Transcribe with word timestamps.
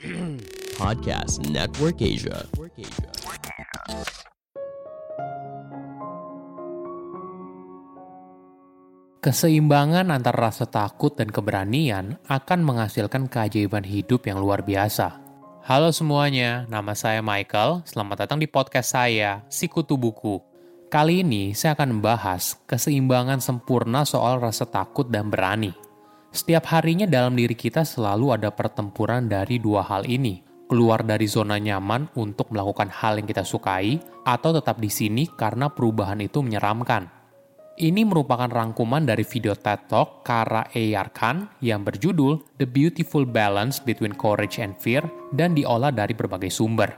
Podcast 0.80 1.44
Network 1.52 2.00
Asia. 2.00 2.48
Keseimbangan 9.20 10.08
antara 10.08 10.48
rasa 10.48 10.64
takut 10.64 11.12
dan 11.12 11.28
keberanian 11.28 12.16
akan 12.24 12.60
menghasilkan 12.64 13.28
keajaiban 13.28 13.84
hidup 13.84 14.24
yang 14.24 14.40
luar 14.40 14.64
biasa. 14.64 15.20
Halo 15.68 15.92
semuanya, 15.92 16.64
nama 16.72 16.96
saya 16.96 17.20
Michael. 17.20 17.84
Selamat 17.84 18.24
datang 18.24 18.40
di 18.40 18.48
podcast 18.48 18.96
saya, 18.96 19.44
Sikutu 19.52 20.00
Buku. 20.00 20.40
Kali 20.88 21.20
ini 21.20 21.52
saya 21.52 21.76
akan 21.76 22.00
membahas 22.00 22.56
keseimbangan 22.64 23.44
sempurna 23.44 24.08
soal 24.08 24.40
rasa 24.40 24.64
takut 24.64 25.12
dan 25.12 25.28
berani. 25.28 25.79
Setiap 26.30 26.70
harinya 26.70 27.10
dalam 27.10 27.34
diri 27.34 27.58
kita 27.58 27.82
selalu 27.82 28.38
ada 28.38 28.54
pertempuran 28.54 29.26
dari 29.26 29.58
dua 29.58 29.82
hal 29.82 30.06
ini. 30.06 30.46
Keluar 30.70 31.02
dari 31.02 31.26
zona 31.26 31.58
nyaman 31.58 32.14
untuk 32.14 32.54
melakukan 32.54 32.86
hal 32.86 33.18
yang 33.18 33.26
kita 33.26 33.42
sukai, 33.42 33.98
atau 34.22 34.54
tetap 34.54 34.78
di 34.78 34.86
sini 34.86 35.26
karena 35.26 35.66
perubahan 35.66 36.22
itu 36.22 36.38
menyeramkan. 36.38 37.10
Ini 37.74 38.06
merupakan 38.06 38.46
rangkuman 38.46 39.02
dari 39.02 39.26
video 39.26 39.58
TED 39.58 39.90
Talk 39.90 40.22
Kara 40.22 40.70
Eyarkan 40.70 41.58
yang 41.64 41.82
berjudul 41.82 42.60
The 42.62 42.68
Beautiful 42.68 43.26
Balance 43.26 43.82
Between 43.82 44.14
Courage 44.14 44.62
and 44.62 44.78
Fear 44.78 45.02
dan 45.34 45.58
diolah 45.58 45.90
dari 45.90 46.14
berbagai 46.14 46.54
sumber. 46.54 46.94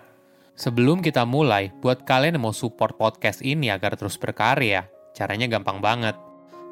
Sebelum 0.52 1.00
kita 1.00 1.24
mulai, 1.24 1.72
buat 1.80 2.04
kalian 2.04 2.36
yang 2.36 2.44
mau 2.44 2.52
support 2.52 3.00
podcast 3.00 3.40
ini 3.40 3.72
agar 3.72 3.96
terus 3.96 4.20
berkarya, 4.20 4.84
caranya 5.16 5.48
gampang 5.48 5.80
banget. 5.80 6.18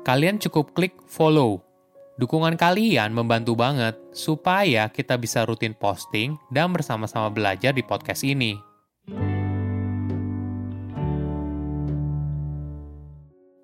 Kalian 0.05 0.37
cukup 0.37 0.77
klik 0.77 1.01
follow. 1.09 1.70
Dukungan 2.20 2.60
kalian 2.60 3.16
membantu 3.16 3.56
banget 3.56 3.97
supaya 4.12 4.92
kita 4.92 5.16
bisa 5.16 5.41
rutin 5.48 5.73
posting 5.73 6.37
dan 6.52 6.68
bersama-sama 6.68 7.32
belajar 7.32 7.73
di 7.73 7.80
podcast 7.80 8.29
ini. 8.29 8.60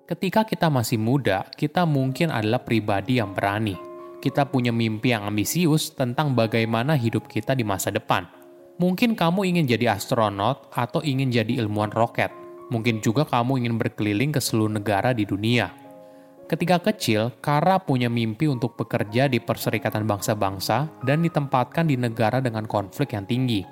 Ketika 0.09 0.41
kita 0.41 0.73
masih 0.73 0.97
muda, 0.97 1.45
kita 1.53 1.85
mungkin 1.85 2.33
adalah 2.33 2.65
pribadi 2.65 3.21
yang 3.21 3.37
berani. 3.37 3.77
Kita 4.17 4.49
punya 4.49 4.73
mimpi 4.73 5.13
yang 5.13 5.29
ambisius 5.29 5.93
tentang 5.93 6.33
bagaimana 6.33 6.97
hidup 6.97 7.29
kita 7.29 7.53
di 7.53 7.61
masa 7.61 7.93
depan. 7.93 8.25
Mungkin 8.81 9.13
kamu 9.13 9.53
ingin 9.53 9.69
jadi 9.69 9.93
astronot 9.93 10.73
atau 10.73 11.05
ingin 11.05 11.29
jadi 11.29 11.61
ilmuwan 11.61 11.93
roket. 11.93 12.33
Mungkin 12.73 13.05
juga 13.05 13.21
kamu 13.21 13.61
ingin 13.61 13.77
berkeliling 13.77 14.33
ke 14.33 14.41
seluruh 14.41 14.73
negara 14.73 15.13
di 15.13 15.29
dunia. 15.29 15.86
Ketika 16.47 16.79
kecil, 16.79 17.35
Kara 17.43 17.75
punya 17.83 18.07
mimpi 18.07 18.47
untuk 18.47 18.79
bekerja 18.79 19.27
di 19.27 19.43
Perserikatan 19.43 20.07
Bangsa-Bangsa 20.07 21.03
dan 21.03 21.19
ditempatkan 21.19 21.91
di 21.91 21.99
negara 21.99 22.39
dengan 22.39 22.63
konflik 22.63 23.11
yang 23.11 23.27
tinggi. 23.27 23.67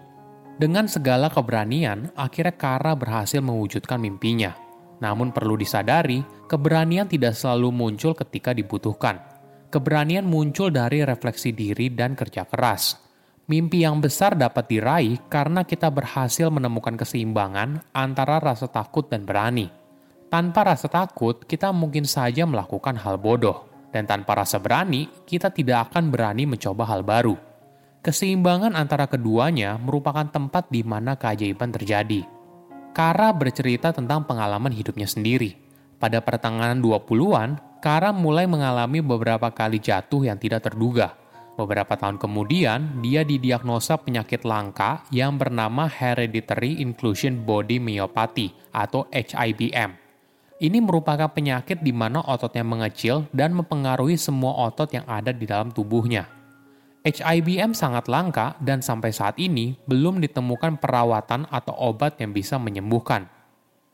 Dengan 0.60 0.88
segala 0.92 1.32
keberanian, 1.32 2.12
akhirnya 2.20 2.56
Kara 2.60 2.92
berhasil 2.96 3.40
mewujudkan 3.40 4.00
mimpinya– 4.04 4.56
namun 5.04 5.36
perlu 5.36 5.60
disadari, 5.60 6.24
keberanian 6.48 7.08
tidak 7.10 7.36
selalu 7.36 7.72
muncul 7.72 8.16
ketika 8.16 8.56
dibutuhkan. 8.56 9.20
Keberanian 9.68 10.24
muncul 10.24 10.72
dari 10.72 11.04
refleksi 11.04 11.52
diri 11.52 11.92
dan 11.92 12.16
kerja 12.16 12.48
keras. 12.48 12.96
Mimpi 13.46 13.86
yang 13.86 14.02
besar 14.02 14.34
dapat 14.34 14.66
diraih 14.72 15.22
karena 15.30 15.68
kita 15.68 15.92
berhasil 15.92 16.50
menemukan 16.50 16.98
keseimbangan 16.98 17.84
antara 17.94 18.42
rasa 18.42 18.72
takut 18.72 19.06
dan 19.06 19.28
berani. 19.28 19.70
Tanpa 20.28 20.76
rasa 20.76 20.90
takut, 20.92 21.46
kita 21.46 21.70
mungkin 21.72 22.04
saja 22.04 22.44
melakukan 22.44 22.98
hal 23.00 23.22
bodoh, 23.22 23.90
dan 23.94 24.10
tanpa 24.10 24.40
rasa 24.42 24.60
berani, 24.60 25.08
kita 25.24 25.54
tidak 25.54 25.92
akan 25.92 26.12
berani 26.12 26.50
mencoba 26.50 26.84
hal 26.90 27.06
baru. 27.06 27.38
Keseimbangan 28.02 28.78
antara 28.78 29.10
keduanya 29.10 29.82
merupakan 29.82 30.26
tempat 30.30 30.70
di 30.70 30.86
mana 30.86 31.18
keajaiban 31.18 31.74
terjadi 31.74 32.36
Kara 32.96 33.36
bercerita 33.36 33.92
tentang 33.92 34.24
pengalaman 34.24 34.72
hidupnya 34.72 35.04
sendiri. 35.04 35.52
Pada 36.00 36.24
pertengahan 36.24 36.80
20-an, 36.80 37.84
Kara 37.84 38.16
mulai 38.16 38.48
mengalami 38.48 39.04
beberapa 39.04 39.52
kali 39.52 39.84
jatuh 39.84 40.24
yang 40.24 40.40
tidak 40.40 40.64
terduga. 40.64 41.12
Beberapa 41.60 42.00
tahun 42.00 42.16
kemudian, 42.16 43.04
dia 43.04 43.28
didiagnosa 43.28 44.00
penyakit 44.00 44.48
langka 44.48 45.04
yang 45.12 45.36
bernama 45.36 45.92
Hereditary 45.92 46.80
Inclusion 46.80 47.44
Body 47.44 47.84
Myopathy 47.84 48.56
atau 48.72 49.12
HIBM. 49.12 50.05
Ini 50.66 50.82
merupakan 50.82 51.30
penyakit 51.30 51.86
di 51.86 51.94
mana 51.94 52.26
ototnya 52.26 52.66
mengecil 52.66 53.30
dan 53.30 53.54
mempengaruhi 53.54 54.18
semua 54.18 54.66
otot 54.66 54.90
yang 54.90 55.06
ada 55.06 55.30
di 55.30 55.46
dalam 55.46 55.70
tubuhnya. 55.70 56.26
HIBM 57.06 57.78
sangat 57.78 58.10
langka 58.10 58.58
dan 58.58 58.82
sampai 58.82 59.14
saat 59.14 59.38
ini 59.38 59.78
belum 59.86 60.18
ditemukan 60.26 60.82
perawatan 60.82 61.46
atau 61.54 61.70
obat 61.78 62.18
yang 62.18 62.34
bisa 62.34 62.58
menyembuhkan. 62.58 63.30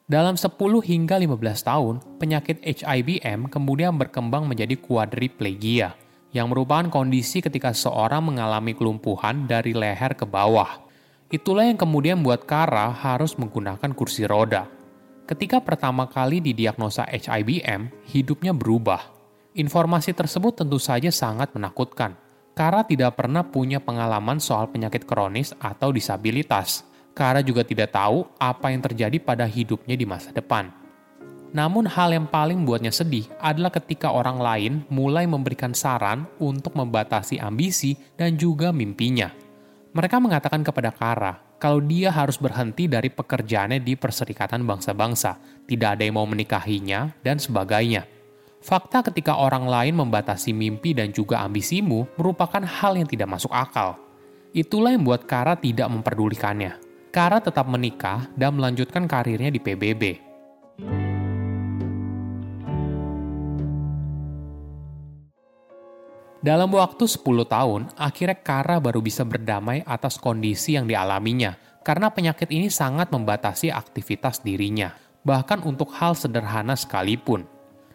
Dalam 0.07 0.39
10 0.39 0.55
hingga 0.79 1.19
15 1.19 1.59
tahun, 1.59 1.95
penyakit 2.23 2.63
HIBM 2.63 3.51
kemudian 3.51 3.91
berkembang 3.99 4.47
menjadi 4.47 4.79
quadriplegia, 4.79 5.99
yang 6.31 6.47
merupakan 6.47 6.87
kondisi 6.87 7.43
ketika 7.43 7.75
seorang 7.75 8.23
mengalami 8.23 8.71
kelumpuhan 8.71 9.43
dari 9.43 9.75
leher 9.75 10.15
ke 10.15 10.23
bawah. 10.23 10.79
Itulah 11.27 11.67
yang 11.67 11.75
kemudian 11.75 12.23
membuat 12.23 12.47
Kara 12.47 12.95
harus 12.95 13.35
menggunakan 13.35 13.91
kursi 13.91 14.23
roda. 14.23 14.80
Ketika 15.31 15.63
pertama 15.63 16.11
kali 16.11 16.43
didiagnosa 16.43 17.07
HIBM, 17.07 17.87
hidupnya 18.11 18.51
berubah. 18.51 18.99
Informasi 19.55 20.11
tersebut 20.11 20.59
tentu 20.59 20.75
saja 20.75 21.07
sangat 21.07 21.55
menakutkan 21.55 22.19
Kara 22.51 22.83
tidak 22.83 23.15
pernah 23.15 23.47
punya 23.47 23.79
pengalaman 23.79 24.43
soal 24.43 24.67
penyakit 24.67 25.07
kronis 25.07 25.55
atau 25.55 25.95
disabilitas. 25.95 26.83
Kara 27.15 27.39
juga 27.39 27.63
tidak 27.63 27.95
tahu 27.95 28.27
apa 28.35 28.75
yang 28.75 28.83
terjadi 28.83 29.23
pada 29.23 29.47
hidupnya 29.47 29.95
di 29.95 30.03
masa 30.03 30.35
depan. 30.35 30.67
Namun 31.55 31.87
hal 31.87 32.11
yang 32.11 32.27
paling 32.27 32.67
buatnya 32.67 32.91
sedih 32.91 33.23
adalah 33.39 33.71
ketika 33.71 34.11
orang 34.11 34.35
lain 34.39 34.73
mulai 34.91 35.23
memberikan 35.31 35.71
saran 35.71 36.27
untuk 36.43 36.75
membatasi 36.75 37.39
ambisi 37.39 37.95
dan 38.19 38.35
juga 38.35 38.75
mimpinya. 38.75 39.31
Mereka 39.95 40.19
mengatakan 40.19 40.63
kepada 40.63 40.91
Kara 40.91 41.50
kalau 41.61 41.77
dia 41.77 42.09
harus 42.09 42.41
berhenti 42.41 42.89
dari 42.89 43.13
pekerjaannya 43.13 43.85
di 43.85 43.94
Perserikatan 43.94 44.66
Bangsa-Bangsa, 44.66 45.38
tidak 45.69 45.94
ada 45.94 46.01
yang 46.01 46.17
mau 46.17 46.25
menikahinya, 46.25 47.13
dan 47.22 47.38
sebagainya. 47.38 48.09
Fakta 48.66 49.05
ketika 49.05 49.38
orang 49.38 49.69
lain 49.69 49.94
membatasi 49.94 50.57
mimpi 50.57 50.97
dan 50.97 51.13
juga 51.13 51.45
ambisimu 51.45 52.17
merupakan 52.17 52.66
hal 52.66 52.97
yang 52.97 53.05
tidak 53.05 53.29
masuk 53.29 53.53
akal. 53.53 54.01
Itulah 54.57 54.89
yang 54.89 55.05
membuat 55.05 55.29
Kara 55.29 55.53
tidak 55.53 55.85
memperdulikannya. 55.85 56.81
Kara 57.13 57.38
tetap 57.38 57.69
menikah 57.69 58.25
dan 58.33 58.57
melanjutkan 58.57 59.05
karirnya 59.05 59.53
di 59.53 59.61
PBB. 59.61 60.03
Dalam 66.41 66.74
waktu 66.74 67.06
10 67.06 67.46
tahun, 67.46 67.94
akhirnya 67.94 68.34
Kara 68.34 68.81
baru 68.81 68.97
bisa 68.97 69.22
berdamai 69.22 69.85
atas 69.85 70.18
kondisi 70.18 70.74
yang 70.74 70.90
dialaminya 70.90 71.53
karena 71.85 72.09
penyakit 72.09 72.50
ini 72.50 72.66
sangat 72.66 73.13
membatasi 73.13 73.69
aktivitas 73.69 74.41
dirinya, 74.41 74.90
bahkan 75.22 75.62
untuk 75.62 75.94
hal 75.94 76.18
sederhana 76.18 76.74
sekalipun. 76.74 77.46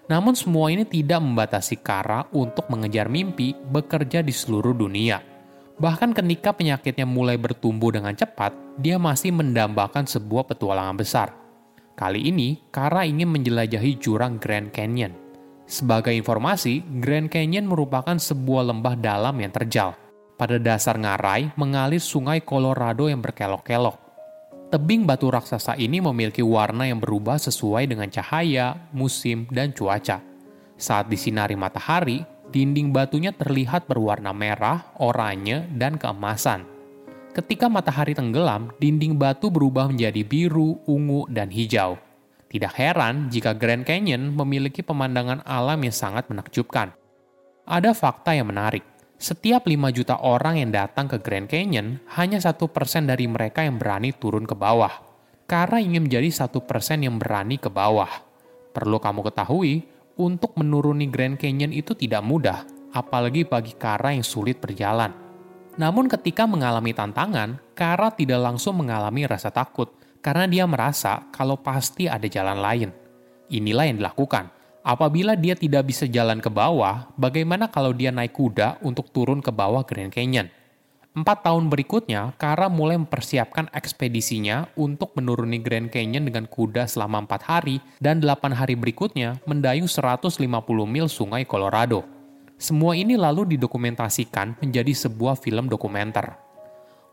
Namun 0.07 0.39
semua 0.39 0.71
ini 0.71 0.87
tidak 0.87 1.19
membatasi 1.27 1.83
Kara 1.83 2.23
untuk 2.31 2.71
mengejar 2.71 3.11
mimpi 3.11 3.51
bekerja 3.67 4.23
di 4.23 4.31
seluruh 4.31 4.79
dunia. 4.79 5.19
Bahkan 5.83 6.15
ketika 6.15 6.55
penyakitnya 6.55 7.03
mulai 7.03 7.35
bertumbuh 7.35 7.91
dengan 7.91 8.15
cepat, 8.15 8.55
dia 8.79 8.95
masih 8.95 9.35
mendambakan 9.35 10.07
sebuah 10.07 10.47
petualangan 10.47 10.95
besar. 10.95 11.35
Kali 11.99 12.31
ini, 12.31 12.63
Kara 12.71 13.03
ingin 13.03 13.27
menjelajahi 13.27 13.99
jurang 13.99 14.39
Grand 14.39 14.71
Canyon. 14.71 15.26
Sebagai 15.67 16.15
informasi, 16.15 16.87
Grand 17.03 17.27
Canyon 17.27 17.67
merupakan 17.67 18.15
sebuah 18.15 18.71
lembah 18.71 18.95
dalam 18.95 19.35
yang 19.43 19.51
terjal. 19.51 19.99
Pada 20.39 20.63
dasar 20.63 20.95
ngarai 20.95 21.51
mengalir 21.59 21.99
sungai 21.99 22.39
Colorado 22.39 23.11
yang 23.11 23.19
berkelok-kelok. 23.19 23.99
Tebing 24.71 25.07
batu 25.07 25.27
raksasa 25.27 25.75
ini 25.75 25.99
memiliki 25.99 26.43
warna 26.43 26.87
yang 26.87 27.03
berubah 27.03 27.39
sesuai 27.39 27.91
dengan 27.91 28.07
cahaya, 28.11 28.79
musim, 28.95 29.47
dan 29.51 29.75
cuaca. 29.75 30.23
Saat 30.79 31.11
disinari 31.11 31.59
matahari, 31.59 32.23
dinding 32.55 32.95
batunya 32.95 33.35
terlihat 33.35 33.91
berwarna 33.91 34.31
merah, 34.31 34.95
oranye, 35.03 35.67
dan 35.75 35.99
keemasan. 35.99 36.67
Ketika 37.35 37.67
matahari 37.67 38.15
tenggelam, 38.15 38.71
dinding 38.79 39.19
batu 39.19 39.51
berubah 39.51 39.91
menjadi 39.91 40.23
biru, 40.23 40.79
ungu, 40.87 41.27
dan 41.27 41.51
hijau. 41.51 41.99
Tidak 42.47 42.73
heran 42.79 43.29
jika 43.29 43.55
Grand 43.59 43.83
Canyon 43.83 44.33
memiliki 44.33 44.87
pemandangan 44.87 45.43
alam 45.43 45.83
yang 45.83 45.95
sangat 45.95 46.31
menakjubkan. 46.31 46.95
Ada 47.67 47.91
fakta 47.93 48.39
yang 48.39 48.49
menarik 48.55 48.97
setiap 49.17 49.65
5 49.65 49.97
juta 49.97 50.21
orang 50.21 50.61
yang 50.61 50.69
datang 50.69 51.09
ke 51.09 51.17
Grand 51.25 51.49
Canyon, 51.49 52.05
hanya 52.21 52.37
satu 52.37 52.69
persen 52.69 53.09
dari 53.09 53.25
mereka 53.25 53.65
yang 53.65 53.81
berani 53.81 54.13
turun 54.13 54.45
ke 54.45 54.53
bawah. 54.53 54.93
Karena 55.49 55.81
ingin 55.81 56.05
menjadi 56.05 56.45
satu 56.45 56.61
persen 56.69 57.01
yang 57.01 57.17
berani 57.17 57.57
ke 57.57 57.73
bawah. 57.73 58.13
Perlu 58.77 59.01
kamu 59.01 59.25
ketahui, 59.25 59.89
untuk 60.21 60.53
menuruni 60.61 61.09
Grand 61.09 61.41
Canyon 61.41 61.73
itu 61.73 61.97
tidak 61.97 62.21
mudah, 62.29 62.69
apalagi 62.93 63.49
bagi 63.49 63.73
Kara 63.73 64.13
yang 64.13 64.21
sulit 64.21 64.61
berjalan. 64.61 65.17
Namun 65.81 66.13
ketika 66.13 66.45
mengalami 66.45 66.93
tantangan, 66.93 67.57
Kara 67.73 68.13
tidak 68.13 68.45
langsung 68.45 68.85
mengalami 68.85 69.25
rasa 69.25 69.49
takut 69.49 69.97
karena 70.27 70.51
dia 70.51 70.67
merasa 70.67 71.31
kalau 71.31 71.55
pasti 71.55 72.11
ada 72.11 72.27
jalan 72.27 72.59
lain. 72.59 72.91
Inilah 73.47 73.87
yang 73.87 74.03
dilakukan. 74.03 74.51
Apabila 74.83 75.39
dia 75.39 75.55
tidak 75.55 75.87
bisa 75.87 76.11
jalan 76.11 76.43
ke 76.43 76.51
bawah, 76.51 77.15
bagaimana 77.15 77.71
kalau 77.71 77.95
dia 77.95 78.11
naik 78.11 78.35
kuda 78.35 78.83
untuk 78.83 79.15
turun 79.15 79.39
ke 79.39 79.55
bawah 79.55 79.87
Grand 79.87 80.11
Canyon? 80.11 80.51
Empat 81.15 81.47
tahun 81.47 81.71
berikutnya, 81.71 82.35
Kara 82.43 82.67
mulai 82.67 82.99
mempersiapkan 82.99 83.71
ekspedisinya 83.71 84.67
untuk 84.75 85.15
menuruni 85.15 85.63
Grand 85.63 85.89
Canyon 85.95 86.27
dengan 86.27 86.51
kuda 86.51 86.91
selama 86.91 87.23
empat 87.23 87.47
hari, 87.47 87.79
dan 88.03 88.19
delapan 88.19 88.51
hari 88.51 88.75
berikutnya 88.75 89.39
mendayung 89.47 89.87
150 89.87 90.43
mil 90.91 91.07
sungai 91.07 91.47
Colorado. 91.47 92.03
Semua 92.59 92.99
ini 92.99 93.15
lalu 93.15 93.55
didokumentasikan 93.55 94.59
menjadi 94.59 94.91
sebuah 94.93 95.39
film 95.39 95.71
dokumenter. 95.71 96.46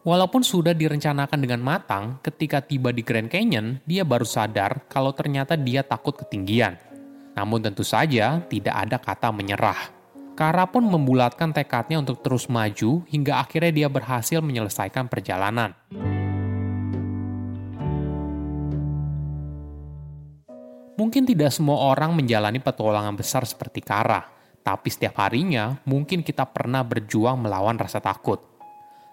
Walaupun 0.04 0.44
sudah 0.44 0.76
direncanakan 0.76 1.40
dengan 1.40 1.64
matang, 1.64 2.20
ketika 2.20 2.60
tiba 2.60 2.92
di 2.92 3.08
Grand 3.08 3.32
Canyon, 3.32 3.80
dia 3.88 4.04
baru 4.04 4.28
sadar 4.28 4.84
kalau 4.92 5.16
ternyata 5.16 5.56
dia 5.56 5.80
takut 5.80 6.12
ketinggian. 6.20 6.76
Namun 7.40 7.64
tentu 7.64 7.88
saja 7.88 8.44
tidak 8.52 8.76
ada 8.76 9.00
kata 9.00 9.32
menyerah. 9.32 9.80
Kara 10.36 10.68
pun 10.68 10.84
membulatkan 10.84 11.56
tekadnya 11.56 12.04
untuk 12.04 12.20
terus 12.20 12.52
maju 12.52 13.00
hingga 13.08 13.40
akhirnya 13.40 13.72
dia 13.72 13.88
berhasil 13.88 14.44
menyelesaikan 14.44 15.08
perjalanan. 15.08 15.72
Mungkin 21.00 21.24
tidak 21.24 21.56
semua 21.56 21.80
orang 21.96 22.12
menjalani 22.12 22.60
petualangan 22.60 23.16
besar 23.16 23.48
seperti 23.48 23.80
Kara, 23.80 24.20
tapi 24.68 24.92
setiap 24.92 25.16
harinya 25.24 25.80
mungkin 25.88 26.28
kita 26.28 26.44
pernah 26.52 26.84
berjuang 26.84 27.40
melawan 27.40 27.80
rasa 27.80 28.04
takut. 28.04 28.53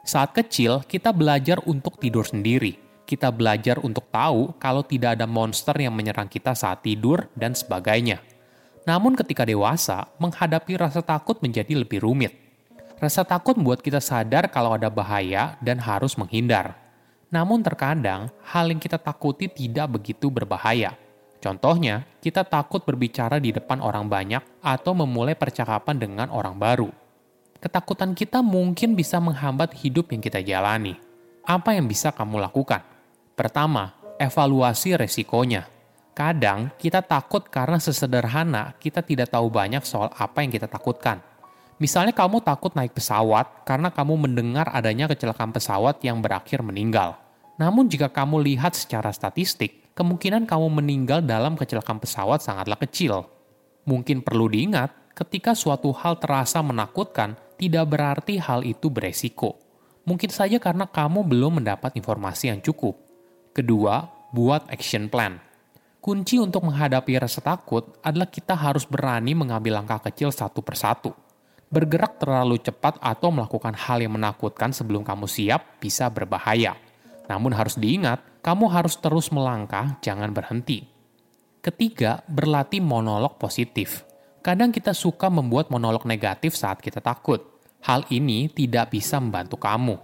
Saat 0.06 0.32
kecil, 0.32 0.82
kita 0.84 1.12
belajar 1.12 1.60
untuk 1.68 2.00
tidur 2.00 2.24
sendiri. 2.24 2.76
Kita 3.04 3.28
belajar 3.34 3.82
untuk 3.82 4.06
tahu 4.08 4.54
kalau 4.56 4.86
tidak 4.86 5.18
ada 5.18 5.26
monster 5.26 5.74
yang 5.76 5.92
menyerang 5.92 6.30
kita 6.30 6.54
saat 6.54 6.86
tidur 6.86 7.26
dan 7.34 7.52
sebagainya. 7.52 8.22
Namun 8.86 9.18
ketika 9.18 9.42
dewasa, 9.44 10.08
menghadapi 10.16 10.78
rasa 10.78 11.02
takut 11.02 11.36
menjadi 11.44 11.74
lebih 11.74 12.00
rumit. 12.00 12.32
Rasa 13.02 13.26
takut 13.26 13.56
membuat 13.56 13.82
kita 13.82 13.98
sadar 13.98 14.48
kalau 14.48 14.76
ada 14.76 14.88
bahaya 14.88 15.58
dan 15.60 15.80
harus 15.82 16.14
menghindar. 16.16 16.76
Namun 17.28 17.62
terkadang, 17.62 18.32
hal 18.46 18.70
yang 18.70 18.80
kita 18.80 18.96
takuti 18.96 19.46
tidak 19.46 20.00
begitu 20.00 20.28
berbahaya 20.28 20.96
Contohnya, 21.40 22.04
kita 22.20 22.44
takut 22.44 22.84
berbicara 22.84 23.40
di 23.40 23.48
depan 23.48 23.80
orang 23.80 24.04
banyak 24.12 24.44
atau 24.60 24.92
memulai 24.92 25.32
percakapan 25.32 25.96
dengan 25.96 26.28
orang 26.28 26.60
baru. 26.60 26.92
Ketakutan 27.60 28.16
kita 28.16 28.40
mungkin 28.40 28.96
bisa 28.96 29.20
menghambat 29.20 29.76
hidup 29.84 30.08
yang 30.16 30.24
kita 30.24 30.40
jalani. 30.40 30.96
Apa 31.44 31.76
yang 31.76 31.84
bisa 31.84 32.08
kamu 32.08 32.40
lakukan? 32.40 32.80
Pertama, 33.36 33.92
evaluasi 34.16 34.96
resikonya. 34.96 35.68
Kadang 36.16 36.72
kita 36.80 37.04
takut 37.04 37.44
karena 37.52 37.76
sesederhana 37.76 38.72
kita 38.80 39.04
tidak 39.04 39.28
tahu 39.28 39.52
banyak 39.52 39.84
soal 39.84 40.08
apa 40.08 40.40
yang 40.40 40.48
kita 40.56 40.72
takutkan. 40.72 41.20
Misalnya 41.76 42.16
kamu 42.16 42.40
takut 42.40 42.72
naik 42.72 42.96
pesawat 42.96 43.68
karena 43.68 43.92
kamu 43.92 44.28
mendengar 44.28 44.68
adanya 44.72 45.08
kecelakaan 45.08 45.52
pesawat 45.52 46.00
yang 46.00 46.20
berakhir 46.20 46.64
meninggal. 46.64 47.20
Namun 47.60 47.92
jika 47.92 48.08
kamu 48.08 48.40
lihat 48.40 48.72
secara 48.72 49.12
statistik, 49.12 49.92
kemungkinan 49.92 50.48
kamu 50.48 50.80
meninggal 50.80 51.20
dalam 51.20 51.60
kecelakaan 51.60 52.00
pesawat 52.00 52.40
sangatlah 52.40 52.80
kecil. 52.80 53.28
Mungkin 53.84 54.24
perlu 54.24 54.48
diingat, 54.48 55.12
ketika 55.12 55.52
suatu 55.56 55.92
hal 55.92 56.20
terasa 56.20 56.60
menakutkan, 56.60 57.36
tidak 57.60 57.92
berarti 57.92 58.40
hal 58.40 58.64
itu 58.64 58.88
beresiko. 58.88 59.60
Mungkin 60.08 60.32
saja 60.32 60.56
karena 60.56 60.88
kamu 60.88 61.28
belum 61.28 61.60
mendapat 61.60 61.92
informasi 61.92 62.48
yang 62.48 62.64
cukup. 62.64 62.96
Kedua, 63.52 64.08
buat 64.32 64.64
action 64.72 65.12
plan. 65.12 65.36
Kunci 66.00 66.40
untuk 66.40 66.64
menghadapi 66.64 67.20
rasa 67.20 67.44
takut 67.44 68.00
adalah 68.00 68.24
kita 68.32 68.56
harus 68.56 68.88
berani 68.88 69.36
mengambil 69.36 69.76
langkah 69.76 70.00
kecil 70.08 70.32
satu 70.32 70.64
persatu. 70.64 71.12
Bergerak 71.68 72.16
terlalu 72.16 72.56
cepat 72.56 72.96
atau 72.96 73.28
melakukan 73.28 73.76
hal 73.76 74.00
yang 74.00 74.16
menakutkan 74.16 74.72
sebelum 74.72 75.04
kamu 75.04 75.28
siap 75.28 75.76
bisa 75.76 76.08
berbahaya. 76.08 76.80
Namun 77.28 77.52
harus 77.52 77.76
diingat, 77.76 78.24
kamu 78.40 78.72
harus 78.72 78.96
terus 78.96 79.28
melangkah, 79.28 80.00
jangan 80.00 80.32
berhenti. 80.32 80.88
Ketiga, 81.60 82.24
berlatih 82.24 82.80
monolog 82.80 83.36
positif. 83.36 84.08
Kadang 84.40 84.72
kita 84.72 84.96
suka 84.96 85.28
membuat 85.28 85.68
monolog 85.68 86.08
negatif 86.08 86.56
saat 86.56 86.80
kita 86.80 87.04
takut. 87.04 87.44
Hal 87.84 88.04
ini 88.12 88.48
tidak 88.48 88.92
bisa 88.92 89.20
membantu 89.20 89.60
kamu. 89.60 89.96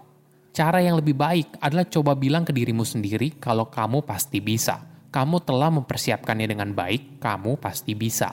Cara 0.53 0.81
yang 0.81 0.97
lebih 0.97 1.17
baik 1.17 1.61
adalah 1.61 1.85
coba 1.89 2.17
bilang 2.17 2.45
ke 2.45 2.53
dirimu 2.53 2.85
sendiri 2.85 3.37
kalau 3.37 3.69
kamu 3.69 4.05
pasti 4.05 4.41
bisa. 4.41 4.81
Kamu 5.13 5.45
telah 5.45 5.73
mempersiapkannya 5.73 6.49
dengan 6.49 6.73
baik, 6.77 7.21
kamu 7.21 7.57
pasti 7.61 7.97
bisa. 7.97 8.33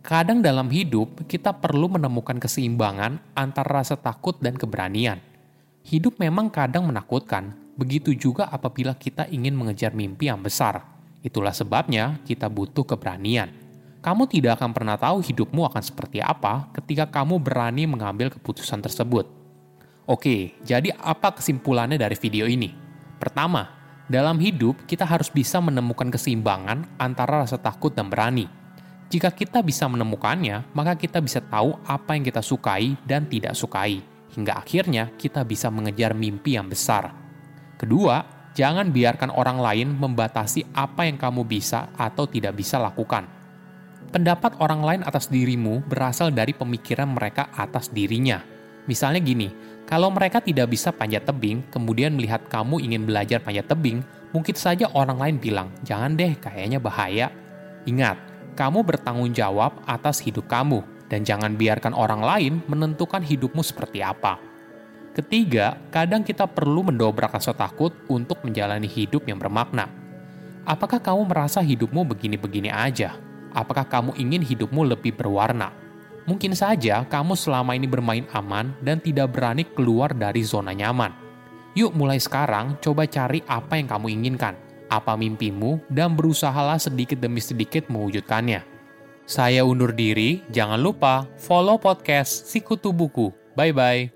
Kadang 0.00 0.40
dalam 0.40 0.68
hidup, 0.72 1.28
kita 1.28 1.56
perlu 1.56 1.92
menemukan 1.92 2.40
keseimbangan 2.40 3.36
antara 3.36 3.80
rasa 3.80 3.96
takut 3.96 4.36
dan 4.40 4.56
keberanian. 4.56 5.20
Hidup 5.84 6.16
memang 6.20 6.48
kadang 6.48 6.88
menakutkan, 6.88 7.66
Begitu 7.76 8.16
juga 8.16 8.48
apabila 8.48 8.96
kita 8.96 9.28
ingin 9.28 9.52
mengejar 9.52 9.92
mimpi 9.92 10.32
yang 10.32 10.40
besar. 10.40 10.80
Itulah 11.20 11.52
sebabnya 11.52 12.16
kita 12.24 12.48
butuh 12.48 12.88
keberanian. 12.88 13.52
Kamu 14.06 14.30
tidak 14.30 14.62
akan 14.62 14.70
pernah 14.70 14.94
tahu 14.94 15.18
hidupmu 15.18 15.66
akan 15.66 15.82
seperti 15.82 16.22
apa 16.22 16.70
ketika 16.78 17.10
kamu 17.10 17.42
berani 17.42 17.90
mengambil 17.90 18.30
keputusan 18.30 18.78
tersebut. 18.78 19.26
Oke, 20.06 20.54
jadi 20.62 20.94
apa 20.94 21.34
kesimpulannya 21.34 21.98
dari 21.98 22.14
video 22.14 22.46
ini? 22.46 22.70
Pertama, 23.18 23.66
dalam 24.06 24.38
hidup 24.38 24.86
kita 24.86 25.02
harus 25.02 25.26
bisa 25.26 25.58
menemukan 25.58 26.06
keseimbangan 26.06 26.86
antara 27.02 27.42
rasa 27.42 27.58
takut 27.58 27.90
dan 27.90 28.06
berani. 28.06 28.46
Jika 29.10 29.34
kita 29.34 29.58
bisa 29.66 29.90
menemukannya, 29.90 30.70
maka 30.70 30.94
kita 30.94 31.18
bisa 31.18 31.42
tahu 31.42 31.74
apa 31.82 32.14
yang 32.14 32.22
kita 32.22 32.46
sukai 32.46 32.94
dan 33.02 33.26
tidak 33.26 33.58
sukai, 33.58 33.98
hingga 34.38 34.62
akhirnya 34.62 35.10
kita 35.18 35.42
bisa 35.42 35.66
mengejar 35.66 36.14
mimpi 36.14 36.54
yang 36.54 36.70
besar. 36.70 37.10
Kedua, 37.74 38.22
jangan 38.54 38.86
biarkan 38.94 39.34
orang 39.34 39.58
lain 39.58 39.98
membatasi 39.98 40.78
apa 40.78 41.10
yang 41.10 41.18
kamu 41.18 41.42
bisa 41.42 41.90
atau 41.98 42.30
tidak 42.30 42.54
bisa 42.54 42.78
lakukan. 42.78 43.35
Pendapat 44.16 44.56
orang 44.64 44.80
lain 44.80 45.02
atas 45.04 45.28
dirimu 45.28 45.84
berasal 45.84 46.32
dari 46.32 46.56
pemikiran 46.56 47.04
mereka 47.04 47.52
atas 47.52 47.92
dirinya. 47.92 48.40
Misalnya 48.88 49.20
gini, 49.20 49.52
kalau 49.84 50.08
mereka 50.08 50.40
tidak 50.40 50.72
bisa 50.72 50.88
panjat 50.88 51.28
tebing, 51.28 51.60
kemudian 51.68 52.16
melihat 52.16 52.40
kamu 52.48 52.80
ingin 52.80 53.04
belajar 53.04 53.44
panjat 53.44 53.68
tebing, 53.68 54.00
mungkin 54.32 54.56
saja 54.56 54.88
orang 54.96 55.20
lain 55.20 55.36
bilang, 55.36 55.68
jangan 55.84 56.16
deh, 56.16 56.32
kayaknya 56.32 56.80
bahaya. 56.80 57.28
Ingat, 57.84 58.16
kamu 58.56 58.88
bertanggung 58.88 59.36
jawab 59.36 59.84
atas 59.84 60.24
hidup 60.24 60.48
kamu, 60.48 60.80
dan 61.12 61.20
jangan 61.20 61.52
biarkan 61.52 61.92
orang 61.92 62.24
lain 62.24 62.64
menentukan 62.72 63.20
hidupmu 63.20 63.60
seperti 63.60 64.00
apa. 64.00 64.40
Ketiga, 65.12 65.76
kadang 65.92 66.24
kita 66.24 66.48
perlu 66.48 66.88
mendobrak 66.88 67.36
rasa 67.36 67.52
takut 67.52 67.92
untuk 68.08 68.40
menjalani 68.48 68.88
hidup 68.88 69.28
yang 69.28 69.36
bermakna. 69.36 69.92
Apakah 70.64 71.04
kamu 71.04 71.28
merasa 71.28 71.60
hidupmu 71.60 72.00
begini-begini 72.16 72.72
aja? 72.72 73.25
Apakah 73.56 73.88
kamu 73.88 74.12
ingin 74.20 74.44
hidupmu 74.44 74.84
lebih 74.84 75.16
berwarna? 75.16 75.72
Mungkin 76.28 76.52
saja 76.52 77.08
kamu 77.08 77.32
selama 77.32 77.72
ini 77.72 77.88
bermain 77.88 78.28
aman 78.36 78.76
dan 78.84 79.00
tidak 79.00 79.32
berani 79.32 79.64
keluar 79.64 80.12
dari 80.12 80.44
zona 80.44 80.76
nyaman. 80.76 81.16
Yuk 81.72 81.96
mulai 81.96 82.20
sekarang 82.20 82.76
coba 82.84 83.08
cari 83.08 83.40
apa 83.48 83.80
yang 83.80 83.88
kamu 83.88 84.12
inginkan, 84.12 84.52
apa 84.92 85.16
mimpimu, 85.16 85.80
dan 85.88 86.12
berusahalah 86.12 86.76
sedikit 86.76 87.16
demi 87.16 87.40
sedikit 87.40 87.88
mewujudkannya. 87.88 88.60
Saya 89.24 89.64
undur 89.64 89.96
diri, 89.96 90.44
jangan 90.52 90.76
lupa 90.76 91.24
follow 91.40 91.80
podcast 91.80 92.52
Sikutu 92.52 92.92
Buku. 92.92 93.32
Bye-bye. 93.56 94.12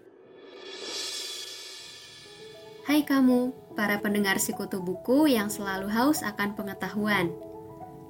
Hai 2.85 3.01
kamu, 3.09 3.55
para 3.73 4.03
pendengar 4.05 4.37
Sikutu 4.37 4.85
Buku 4.85 5.33
yang 5.33 5.49
selalu 5.49 5.89
haus 5.89 6.21
akan 6.27 6.59
pengetahuan. 6.59 7.50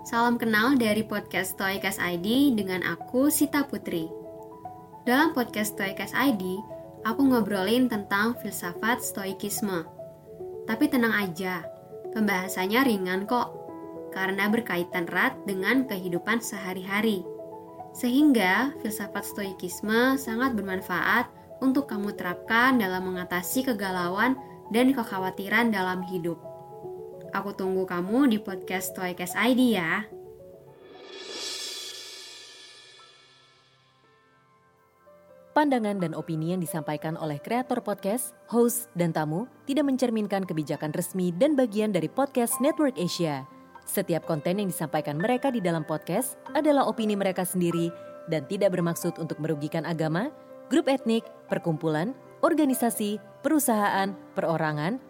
Salam 0.01 0.41
kenal 0.41 0.81
dari 0.81 1.05
podcast 1.05 1.61
Toycast 1.61 2.01
ID 2.01 2.57
dengan 2.57 2.81
aku, 2.89 3.29
Sita 3.29 3.69
Putri. 3.69 4.09
Dalam 5.05 5.37
podcast 5.37 5.77
Toycast 5.77 6.17
ID, 6.17 6.41
aku 7.05 7.21
ngobrolin 7.21 7.85
tentang 7.85 8.33
filsafat 8.41 9.05
stoikisme. 9.05 9.85
Tapi 10.65 10.89
tenang 10.89 11.13
aja, 11.13 11.69
pembahasannya 12.17 12.81
ringan 12.81 13.29
kok, 13.29 13.53
karena 14.17 14.49
berkaitan 14.49 15.05
erat 15.05 15.37
dengan 15.45 15.85
kehidupan 15.85 16.41
sehari-hari. 16.41 17.21
Sehingga 17.93 18.73
filsafat 18.81 19.29
stoikisme 19.29 20.17
sangat 20.17 20.57
bermanfaat 20.57 21.29
untuk 21.61 21.93
kamu 21.93 22.17
terapkan 22.17 22.81
dalam 22.81 23.05
mengatasi 23.05 23.69
kegalauan 23.69 24.33
dan 24.73 24.97
kekhawatiran 24.97 25.69
dalam 25.69 26.01
hidup. 26.09 26.50
Aku 27.31 27.55
tunggu 27.55 27.87
kamu 27.87 28.27
di 28.27 28.39
podcast 28.43 28.91
Toycast 28.91 29.39
ID 29.39 29.79
ya. 29.79 30.03
Pandangan 35.55 35.99
dan 36.03 36.13
opini 36.19 36.55
yang 36.55 36.63
disampaikan 36.63 37.15
oleh 37.15 37.39
kreator 37.39 37.83
podcast, 37.87 38.35
host, 38.51 38.91
dan 38.99 39.15
tamu 39.15 39.47
tidak 39.67 39.87
mencerminkan 39.87 40.43
kebijakan 40.43 40.91
resmi 40.91 41.31
dan 41.35 41.55
bagian 41.55 41.95
dari 41.95 42.11
podcast 42.11 42.59
Network 42.59 42.99
Asia. 42.99 43.47
Setiap 43.87 44.27
konten 44.27 44.59
yang 44.59 44.71
disampaikan 44.71 45.19
mereka 45.19 45.55
di 45.55 45.63
dalam 45.63 45.87
podcast 45.87 46.35
adalah 46.55 46.87
opini 46.87 47.15
mereka 47.15 47.47
sendiri 47.47 47.91
dan 48.27 48.47
tidak 48.51 48.75
bermaksud 48.75 49.19
untuk 49.23 49.39
merugikan 49.43 49.87
agama, 49.87 50.31
grup 50.71 50.87
etnik, 50.87 51.27
perkumpulan, 51.51 52.15
organisasi, 52.43 53.19
perusahaan, 53.43 54.15
perorangan, 54.35 55.10